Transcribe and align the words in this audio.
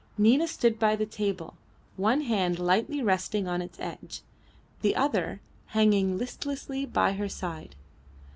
Nina 0.17 0.47
stood 0.47 0.79
by 0.79 0.95
the 0.95 1.05
table, 1.05 1.53
one 1.95 2.21
hand 2.21 2.57
lightly 2.57 3.03
resting 3.03 3.47
on 3.47 3.61
its 3.61 3.79
edge, 3.79 4.23
the 4.81 4.95
other 4.95 5.41
hanging 5.77 6.17
listlessly 6.17 6.87
by 6.87 7.11
her 7.13 7.29
side. 7.29 7.75